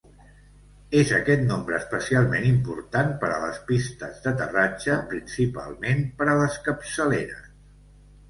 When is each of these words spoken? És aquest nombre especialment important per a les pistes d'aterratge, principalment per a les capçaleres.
És 0.99 1.09
aquest 1.17 1.43
nombre 1.49 1.75
especialment 1.79 2.47
important 2.51 3.11
per 3.23 3.29
a 3.33 3.37
les 3.43 3.59
pistes 3.67 4.17
d'aterratge, 4.23 4.95
principalment 5.13 6.01
per 6.23 6.29
a 6.31 6.39
les 6.41 6.57
capçaleres. 6.69 7.45